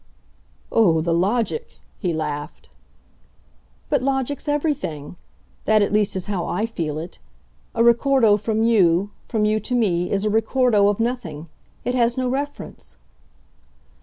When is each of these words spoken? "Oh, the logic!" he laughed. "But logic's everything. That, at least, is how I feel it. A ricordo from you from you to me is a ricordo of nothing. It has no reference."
"Oh, 0.71 0.99
the 1.01 1.13
logic!" 1.13 1.77
he 2.01 2.11
laughed. 2.11 2.69
"But 3.87 4.01
logic's 4.01 4.47
everything. 4.47 5.15
That, 5.65 5.83
at 5.83 5.93
least, 5.93 6.15
is 6.15 6.25
how 6.25 6.47
I 6.47 6.65
feel 6.65 6.97
it. 6.97 7.19
A 7.75 7.83
ricordo 7.83 8.35
from 8.35 8.63
you 8.63 9.11
from 9.27 9.45
you 9.45 9.59
to 9.59 9.75
me 9.75 10.09
is 10.09 10.25
a 10.25 10.29
ricordo 10.31 10.87
of 10.89 10.99
nothing. 10.99 11.49
It 11.85 11.93
has 11.93 12.17
no 12.17 12.27
reference." 12.27 12.97